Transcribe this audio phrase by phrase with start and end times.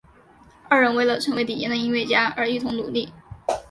[0.67, 3.13] 二人为了成为顶尖的音乐家而一同努力。